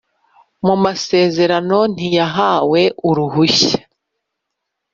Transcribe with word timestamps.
Mu 0.65 0.75
masezerano 0.83 1.77
ntiyahawe 1.93 2.81
uruhushya. 3.09 3.79